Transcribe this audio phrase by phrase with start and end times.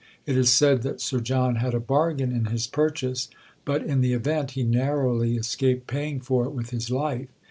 [0.25, 3.27] It is said that Sir John had a bargain in his purchase;
[3.65, 7.27] but, in the event, he narrowly escaped paying for it with his life.